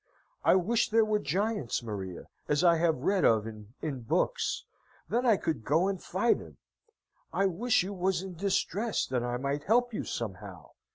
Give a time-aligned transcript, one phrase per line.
[0.43, 4.65] I wish there was giants, Maria, as I have read of in in books,
[5.09, 6.57] that I could go and fight 'em.
[7.31, 10.71] I wish you was in distress, that I might help you, somehow.